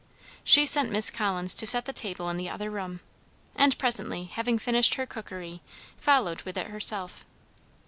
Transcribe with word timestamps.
She 0.43 0.65
sent 0.65 0.91
Miss 0.91 1.11
Collins 1.11 1.53
to 1.53 1.67
set 1.67 1.85
the 1.85 1.93
table 1.93 2.27
in 2.31 2.37
the 2.37 2.49
other 2.49 2.71
room, 2.71 3.01
and 3.55 3.77
presently, 3.77 4.23
having 4.23 4.57
finished 4.57 4.95
her 4.95 5.05
cookery, 5.05 5.61
followed 5.95 6.41
with 6.41 6.57
it 6.57 6.65
herself. 6.69 7.23